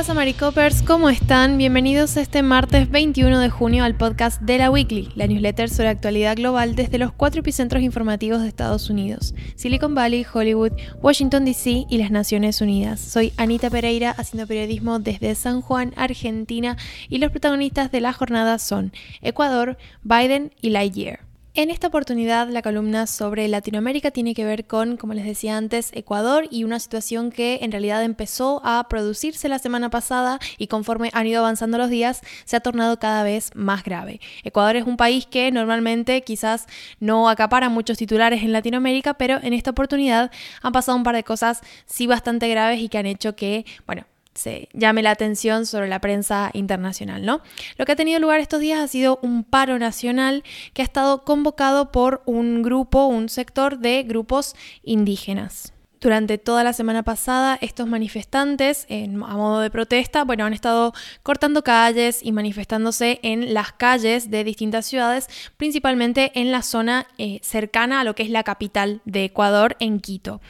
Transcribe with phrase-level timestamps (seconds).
[0.00, 0.80] pasa Maricopers?
[0.80, 1.58] ¿Cómo están?
[1.58, 6.36] Bienvenidos este martes 21 de junio al podcast de la Weekly, la newsletter sobre actualidad
[6.36, 11.98] global desde los cuatro epicentros informativos de Estados Unidos, Silicon Valley, Hollywood, Washington DC y
[11.98, 12.98] las Naciones Unidas.
[12.98, 16.78] Soy Anita Pereira haciendo periodismo desde San Juan, Argentina
[17.10, 21.29] y los protagonistas de la jornada son Ecuador, Biden y Lightyear.
[21.60, 25.90] En esta oportunidad la columna sobre Latinoamérica tiene que ver con, como les decía antes,
[25.92, 31.10] Ecuador y una situación que en realidad empezó a producirse la semana pasada y conforme
[31.12, 34.22] han ido avanzando los días se ha tornado cada vez más grave.
[34.42, 36.64] Ecuador es un país que normalmente quizás
[36.98, 40.30] no acapara muchos titulares en Latinoamérica, pero en esta oportunidad
[40.62, 44.06] han pasado un par de cosas sí bastante graves y que han hecho que, bueno,
[44.34, 47.40] se llame la atención sobre la prensa internacional, ¿no?
[47.76, 51.24] Lo que ha tenido lugar estos días ha sido un paro nacional que ha estado
[51.24, 55.72] convocado por un grupo, un sector de grupos indígenas.
[56.00, 61.62] Durante toda la semana pasada, estos manifestantes, a modo de protesta, bueno, han estado cortando
[61.62, 68.00] calles y manifestándose en las calles de distintas ciudades, principalmente en la zona eh, cercana
[68.00, 70.40] a lo que es la capital de Ecuador, en Quito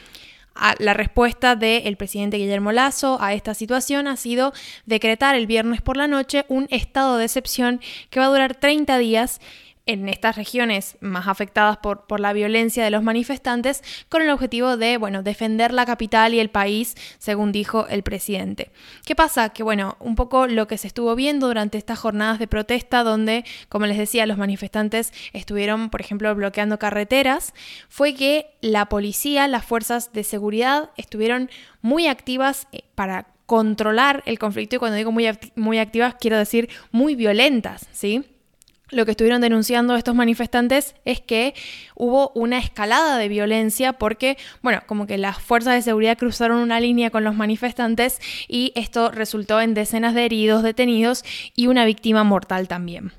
[0.79, 4.53] la respuesta del presidente Guillermo Lazo a esta situación ha sido
[4.85, 8.97] decretar el viernes por la noche un estado de excepción que va a durar 30
[8.97, 9.41] días
[9.85, 14.77] en estas regiones más afectadas por, por, la violencia de los manifestantes con el objetivo
[14.77, 18.71] de, bueno, defender la capital y el país, según dijo el presidente.
[19.05, 19.49] ¿Qué pasa?
[19.49, 23.43] Que, bueno, un poco lo que se estuvo viendo durante estas jornadas de protesta donde,
[23.69, 27.53] como les decía, los manifestantes estuvieron, por ejemplo, bloqueando carreteras,
[27.89, 31.49] fue que la policía, las fuerzas de seguridad estuvieron
[31.81, 36.69] muy activas eh, para controlar el conflicto y cuando digo muy, muy activas quiero decir
[36.91, 38.30] muy violentas, ¿sí?
[38.91, 41.53] Lo que estuvieron denunciando estos manifestantes es que
[41.95, 46.79] hubo una escalada de violencia porque, bueno, como que las fuerzas de seguridad cruzaron una
[46.79, 51.23] línea con los manifestantes y esto resultó en decenas de heridos, detenidos
[51.55, 53.11] y una víctima mortal también.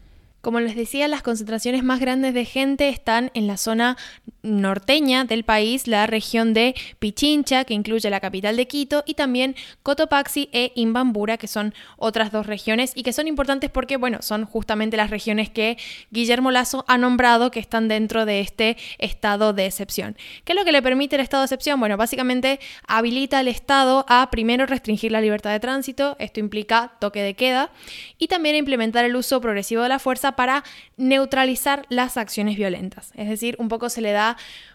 [0.42, 3.96] Como les decía, las concentraciones más grandes de gente están en la zona
[4.42, 9.56] norteña del país, la región de Pichincha, que incluye la capital de Quito, y también
[9.82, 14.44] Cotopaxi e Imbambura, que son otras dos regiones y que son importantes porque, bueno, son
[14.44, 15.78] justamente las regiones que
[16.10, 20.16] Guillermo Lazo ha nombrado que están dentro de este estado de excepción.
[20.44, 21.78] ¿Qué es lo que le permite el estado de excepción?
[21.78, 27.22] Bueno, básicamente habilita al Estado a primero restringir la libertad de tránsito, esto implica toque
[27.22, 27.70] de queda,
[28.18, 30.64] y también implementar el uso progresivo de la fuerza para
[30.96, 33.12] neutralizar las acciones violentas.
[33.14, 34.31] Es decir, un poco se le da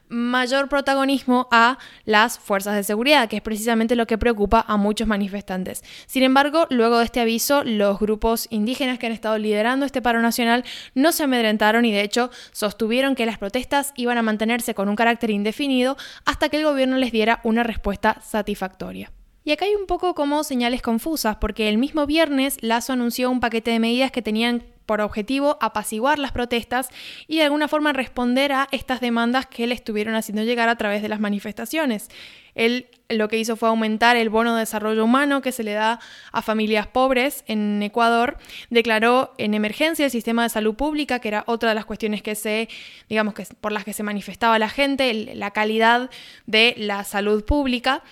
[0.10, 5.08] mayor protagonismo a las fuerzas de seguridad, que es precisamente lo que preocupa a muchos
[5.08, 5.84] manifestantes.
[6.06, 10.22] Sin embargo, luego de este aviso, los grupos indígenas que han estado liderando este paro
[10.22, 10.64] nacional
[10.96, 14.96] no se amedrentaron y de hecho sostuvieron que las protestas iban a mantenerse con un
[14.96, 19.12] carácter indefinido hasta que el gobierno les diera una respuesta satisfactoria.
[19.44, 23.40] Y acá hay un poco como señales confusas, porque el mismo viernes Lazo anunció un
[23.40, 26.90] paquete de medidas que tenían por objetivo apaciguar las protestas
[27.28, 31.04] y de alguna forma responder a estas demandas que le estuvieron haciendo llegar a través
[31.04, 32.10] de las manifestaciones.
[32.58, 36.00] Él lo que hizo fue aumentar el bono de desarrollo humano que se le da
[36.32, 38.38] a familias pobres en Ecuador.
[38.70, 42.36] Declaró en emergencia el sistema de salud pública, que era otra de las cuestiones que
[42.36, 42.68] se,
[43.08, 46.10] digamos que por las que se manifestaba la gente, la calidad
[46.46, 48.04] de la salud pública.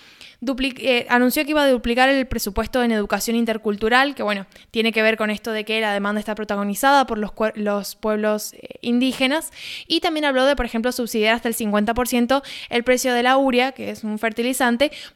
[0.42, 5.02] Eh, anunció que iba a duplicar el presupuesto en educación intercultural, que bueno, tiene que
[5.02, 9.50] ver con esto de que la demanda está protagonizada por los, los pueblos eh, indígenas,
[9.88, 13.72] y también habló de, por ejemplo, subsidiar hasta el 50% el precio de la uria,
[13.72, 14.35] que es un fertilizante,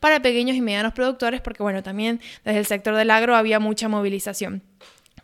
[0.00, 3.88] para pequeños y medianos productores, porque bueno, también desde el sector del agro había mucha
[3.88, 4.62] movilización.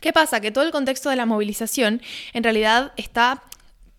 [0.01, 0.41] ¿Qué pasa?
[0.41, 2.03] Que todo el contexto de la movilización
[2.33, 3.43] en realidad está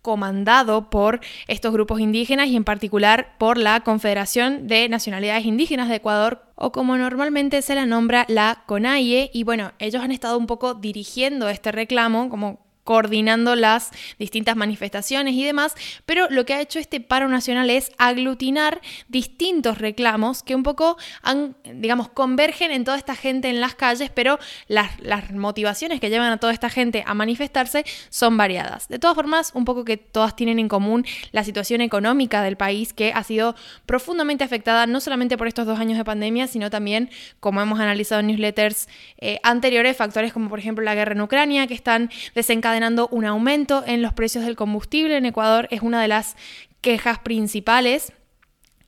[0.02, 5.96] comandado por estos grupos indígenas y en particular por la Confederación de Nacionalidades Indígenas de
[5.96, 10.46] Ecuador o como normalmente se la nombra la CONAIE y bueno, ellos han estado un
[10.46, 15.74] poco dirigiendo este reclamo como coordinando las distintas manifestaciones y demás,
[16.06, 20.96] pero lo que ha hecho este paro nacional es aglutinar distintos reclamos que un poco
[21.20, 24.88] han, digamos, convergen en toda esta gente en las calles, pero las,
[25.34, 28.88] motivaciones que llevan a toda esta gente a manifestarse son variadas.
[28.88, 32.94] De todas formas, un poco que todas tienen en común la situación económica del país
[32.94, 33.54] que ha sido
[33.84, 38.20] profundamente afectada no solamente por estos dos años de pandemia, sino también, como hemos analizado
[38.20, 42.77] en newsletters eh, anteriores, factores como por ejemplo la guerra en Ucrania, que están desencadenando
[43.10, 45.16] un aumento en los precios del combustible.
[45.16, 46.36] En Ecuador, es una de las
[46.80, 48.12] quejas principales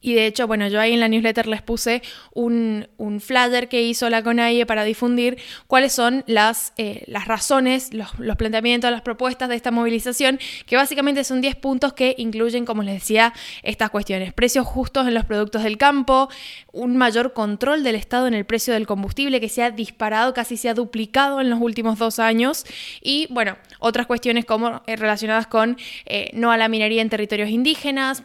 [0.00, 2.02] Y de hecho, bueno, yo ahí en la newsletter les puse
[2.32, 7.93] un, un flyer que hizo la CONAIE para difundir cuáles son las, eh, las razones,
[7.93, 12.64] los, los, planteamientos, las propuestas de esta movilización, que básicamente son 10 puntos que incluyen,
[12.64, 14.32] como les decía, estas cuestiones.
[14.32, 16.31] Precios justos en los productos del campo,
[16.73, 20.56] un mayor control del Estado en el precio del combustible que se ha disparado, casi
[20.56, 22.64] se ha duplicado en los últimos dos años.
[23.02, 25.76] Y bueno, otras cuestiones como eh, relacionadas con
[26.06, 28.23] eh, no a la minería en territorios indígenas,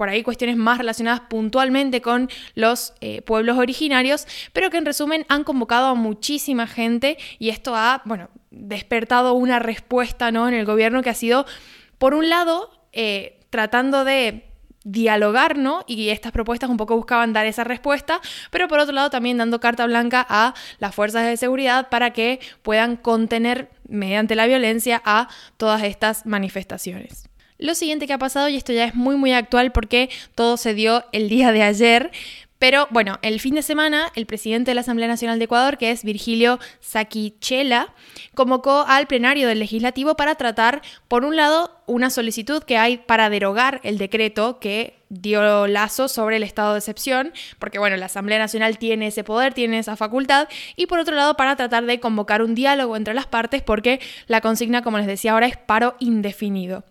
[0.00, 5.26] por ahí cuestiones más relacionadas puntualmente con los eh, pueblos originarios, pero que en resumen
[5.28, 10.48] han convocado a muchísima gente y esto ha, bueno, despertado una respuesta ¿no?
[10.48, 11.44] en el gobierno que ha sido,
[11.98, 14.46] por un lado, eh, tratando de
[14.84, 15.84] dialogar, ¿no?
[15.86, 19.60] Y estas propuestas un poco buscaban dar esa respuesta, pero por otro lado también dando
[19.60, 25.28] carta blanca a las fuerzas de seguridad para que puedan contener mediante la violencia a
[25.58, 27.29] todas estas manifestaciones.
[27.60, 30.72] Lo siguiente que ha pasado, y esto ya es muy muy actual porque todo se
[30.72, 32.10] dio el día de ayer,
[32.58, 35.90] pero bueno, el fin de semana, el presidente de la Asamblea Nacional de Ecuador, que
[35.90, 37.94] es Virgilio Saquichela,
[38.34, 43.30] convocó al plenario del legislativo para tratar, por un lado, una solicitud que hay para
[43.30, 48.38] derogar el decreto que dio lazo sobre el estado de excepción, porque bueno, la Asamblea
[48.38, 52.42] Nacional tiene ese poder, tiene esa facultad, y por otro lado, para tratar de convocar
[52.42, 56.84] un diálogo entre las partes, porque la consigna, como les decía ahora, es paro indefinido.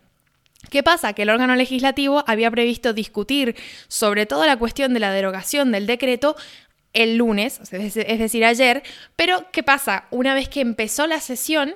[0.69, 1.13] ¿Qué pasa?
[1.13, 3.55] Que el órgano legislativo había previsto discutir
[3.87, 6.35] sobre toda la cuestión de la derogación del decreto
[6.93, 8.83] el lunes, es decir, ayer,
[9.15, 10.05] pero ¿qué pasa?
[10.09, 11.75] Una vez que empezó la sesión,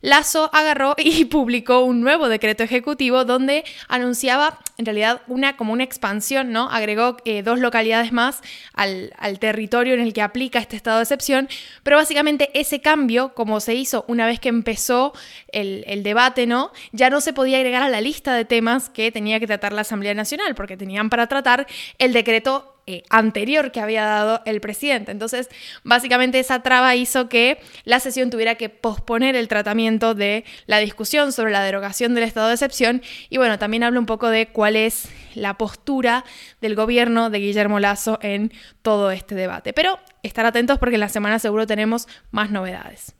[0.00, 5.84] Lazo agarró y publicó un nuevo decreto ejecutivo donde anunciaba en realidad una como una
[5.84, 6.70] expansión, ¿no?
[6.70, 8.40] Agregó eh, dos localidades más
[8.72, 11.48] al, territorio en el que aplica este estado de excepción,
[11.82, 15.12] pero básicamente ese cambio, como se hizo una vez que empezó
[15.52, 16.70] el, el debate, ¿no?
[16.92, 19.82] Ya no se podía agregar a la lista de temas que tenía que tratar la
[19.82, 21.66] Asamblea Nacional, porque tenían para tratar
[21.98, 25.12] el decreto eh, anterior que había dado el presidente.
[25.12, 25.50] Entonces,
[25.84, 31.32] básicamente esa traba hizo que la sesión tuviera que posponer el tratamiento de la discusión
[31.32, 34.74] sobre la derogación del estado de excepción y bueno, también habla un poco de cuál
[34.74, 36.24] es la postura
[36.62, 39.74] del gobierno de Guillermo Lazo en todo este debate.
[39.74, 43.17] Pero estar atentos porque en la semana seguro tenemos más novedades.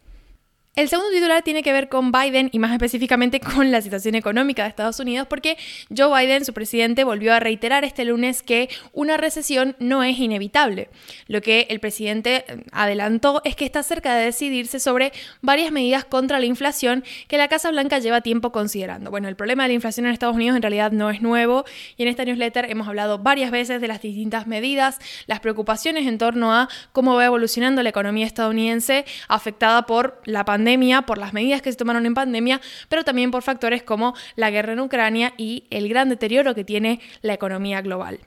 [0.79, 4.63] El segundo titular tiene que ver con Biden y más específicamente con la situación económica
[4.63, 5.59] de Estados Unidos porque
[5.95, 10.89] Joe Biden, su presidente, volvió a reiterar este lunes que una recesión no es inevitable.
[11.27, 15.11] Lo que el presidente eh, adelantó es que está cerca de decidirse sobre
[15.43, 19.11] varias medidas contra la inflación que la Casa Blanca lleva tiempo considerando.
[19.11, 21.65] Bueno, el problema de la inflación en Estados Unidos en realidad no es nuevo
[21.97, 26.19] y en esta newsletter hemos hablado varias veces de las distintas medidas, las preocupaciones en
[26.19, 30.68] torno a cómo va evolucionando la economía estadounidense afectada por la pandemia
[31.07, 34.75] por las medidas que se tomaron en pandemia, pero también por factores como la guerra
[34.75, 38.21] en Ucrania y el gran deterioro que tiene la economía global.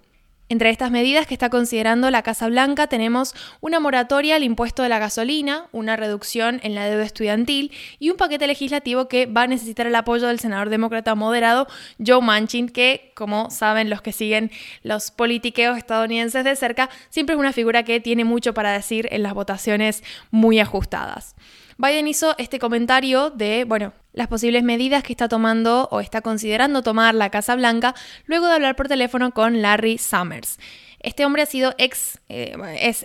[0.52, 4.90] Entre estas medidas que está considerando la Casa Blanca tenemos una moratoria al impuesto de
[4.90, 9.48] la gasolina, una reducción en la deuda estudiantil y un paquete legislativo que va a
[9.48, 11.68] necesitar el apoyo del senador demócrata moderado
[12.06, 14.52] Joe Manchin, que, como saben los que siguen
[14.84, 19.24] los politiqueos estadounidenses de cerca, siempre es una figura que tiene mucho para decir en
[19.24, 21.34] las votaciones muy ajustadas.
[21.82, 26.84] Biden hizo este comentario de, bueno, las posibles medidas que está tomando o está considerando
[26.84, 27.96] tomar la Casa Blanca
[28.28, 30.60] luego de hablar por teléfono con Larry Summers.
[31.04, 32.56] Este hombre ha sido ex, eh,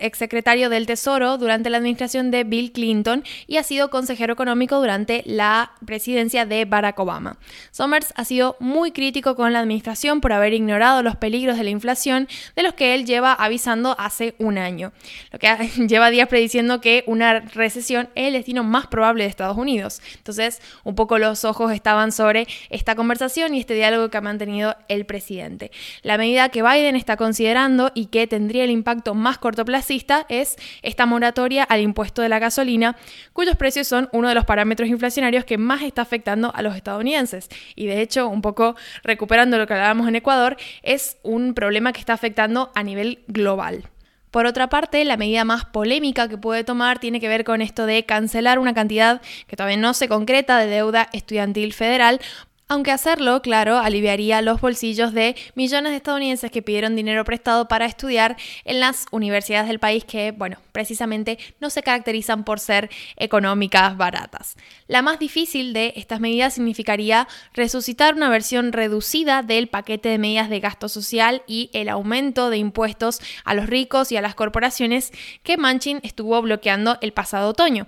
[0.00, 4.78] ex secretario del Tesoro durante la administración de Bill Clinton y ha sido consejero económico
[4.78, 7.38] durante la presidencia de Barack Obama.
[7.70, 11.70] Summers ha sido muy crítico con la administración por haber ignorado los peligros de la
[11.70, 14.92] inflación de los que él lleva avisando hace un año.
[15.32, 15.48] Lo que
[15.88, 20.00] lleva días prediciendo que una recesión es el destino más probable de Estados Unidos.
[20.16, 24.76] Entonces, un poco los ojos estaban sobre esta conversación y este diálogo que ha mantenido
[24.88, 25.70] el presidente.
[26.02, 31.06] La medida que Biden está considerando y que tendría el impacto más cortoplacista es esta
[31.06, 32.96] moratoria al impuesto de la gasolina,
[33.32, 37.48] cuyos precios son uno de los parámetros inflacionarios que más está afectando a los estadounidenses.
[37.74, 42.00] Y de hecho, un poco recuperando lo que hablábamos en Ecuador, es un problema que
[42.00, 43.88] está afectando a nivel global.
[44.30, 47.86] Por otra parte, la medida más polémica que puede tomar tiene que ver con esto
[47.86, 52.20] de cancelar una cantidad que todavía no se concreta de deuda estudiantil federal
[52.68, 57.86] aunque hacerlo, claro, aliviaría los bolsillos de millones de estadounidenses que pidieron dinero prestado para
[57.86, 63.96] estudiar en las universidades del país que, bueno, precisamente no se caracterizan por ser económicas
[63.96, 64.56] baratas.
[64.88, 70.50] La más difícil de estas medidas significaría resucitar una versión reducida del paquete de medidas
[70.50, 75.12] de gasto social y el aumento de impuestos a los ricos y a las corporaciones
[75.44, 77.86] que Manchin estuvo bloqueando el pasado otoño.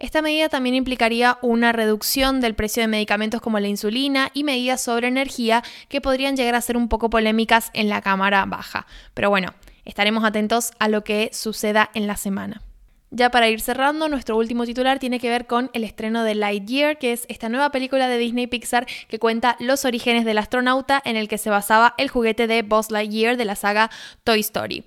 [0.00, 4.80] Esta medida también implicaría una reducción del precio de medicamentos como la insulina y medidas
[4.80, 8.86] sobre energía que podrían llegar a ser un poco polémicas en la Cámara Baja.
[9.12, 9.52] Pero bueno,
[9.84, 12.62] estaremos atentos a lo que suceda en la semana.
[13.10, 16.96] Ya para ir cerrando, nuestro último titular tiene que ver con el estreno de Lightyear,
[16.96, 21.16] que es esta nueva película de Disney Pixar que cuenta los orígenes del astronauta en
[21.16, 23.90] el que se basaba el juguete de Buzz Lightyear de la saga
[24.24, 24.84] Toy Story.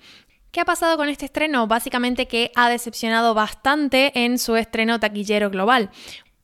[0.53, 1.65] ¿Qué ha pasado con este estreno?
[1.65, 5.89] Básicamente que ha decepcionado bastante en su estreno taquillero global.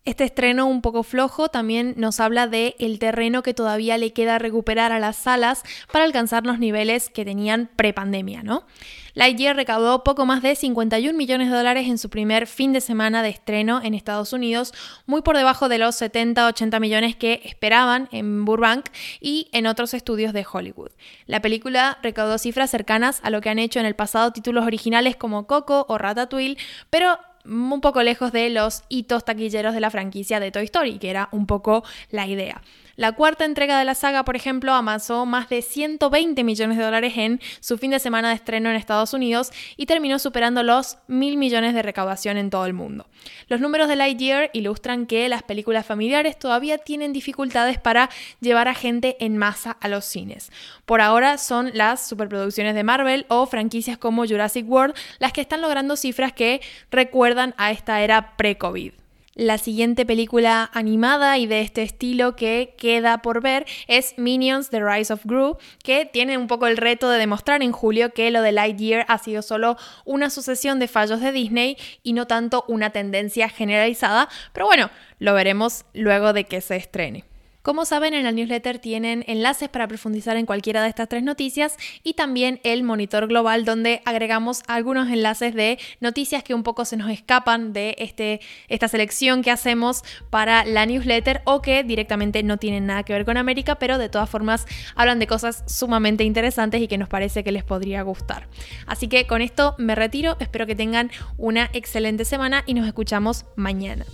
[0.10, 4.39] Este estreno un poco flojo también nos habla de el terreno que todavía le queda
[4.39, 5.62] recuperar a las salas
[5.92, 8.66] para alcanzar los niveles que tenían prepandemia, ¿no?
[9.13, 13.22] Lightyear recaudó poco más de 51 millones de dólares en su primer fin de semana
[13.22, 14.74] de estreno en Estados Unidos,
[15.06, 18.89] muy por debajo de los 70-80 millones que esperaban en Burbank
[19.22, 20.89] y en otros estudios de Hollywood.
[21.28, 25.16] La película recaudó cifras cercanas a lo que han hecho en el pasado títulos originales
[25.16, 26.58] como Coco o Ratatouille,
[26.89, 31.10] pero un poco lejos de los hitos taquilleros de la franquicia de Toy Story, que
[31.10, 32.62] era un poco la idea.
[33.00, 37.13] La cuarta entrega de la saga, por ejemplo, amasó más de 120 millones de dólares
[37.15, 41.38] en su fin de semana de estreno en Estados Unidos y terminó superando los mil
[41.38, 43.08] millones de recaudación en todo el mundo.
[43.48, 48.10] Los números de Lightyear ilustran que las películas familiares todavía tienen dificultades para
[48.41, 50.51] llevar a gente en masa a los cines.
[50.84, 55.62] Por ahora son las superproducciones de Marvel o franquicias como Jurassic World las que están
[55.62, 56.60] logrando cifras que
[56.91, 58.93] recuerdan a esta era pre-COVID.
[59.36, 64.84] La siguiente película animada y de este estilo que queda por ver es Minions The
[64.84, 68.41] Rise of Gru, que tiene un poco el reto de demostrar en julio que lo
[68.41, 72.89] de Lightyear ha sido solo una sucesión de fallos de Disney y no tanto una
[72.89, 77.29] tendencia generalizada, pero bueno, lo veremos luego de que se estrene.
[77.70, 81.78] Como saben, en el newsletter tienen enlaces para profundizar en cualquiera de estas tres noticias
[82.04, 86.98] y también el monitor global donde agregamos algunos enlaces de noticias que un poco se
[86.98, 92.58] nos escapan de este, esta selección que hacemos para la newsletter o que directamente no
[92.58, 96.82] tienen nada que ver con América, pero de todas formas hablan de cosas sumamente interesantes
[96.82, 98.48] y que nos parece que les podría gustar.
[98.88, 103.46] Así que con esto me retiro, espero que tengan una excelente semana y nos escuchamos
[103.56, 104.08] mañana.